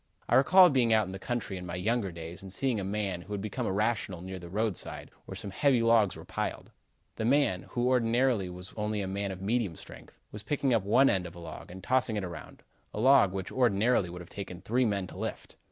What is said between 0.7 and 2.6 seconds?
being out in the country in my younger days and